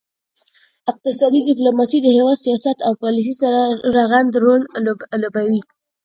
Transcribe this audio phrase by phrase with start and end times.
[0.91, 3.59] اقتصادي ډیپلوماسي د هیواد سیاست او پالیسي سره
[3.95, 4.61] رغند رول
[5.23, 5.61] لوبوي